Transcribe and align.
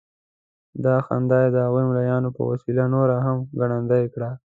دغه 0.83 1.01
خندا 1.07 1.37
یې 1.43 1.49
د 1.53 1.57
هغو 1.65 1.79
ملايانو 1.89 2.29
په 2.37 2.41
وسيله 2.49 2.85
نوره 2.93 3.15
هم 3.25 3.37
ګړندۍ 3.59 4.03
کړې. 4.13 4.31